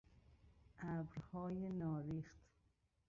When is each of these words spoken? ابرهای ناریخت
ابرهای 0.79 1.69
ناریخت 1.71 2.41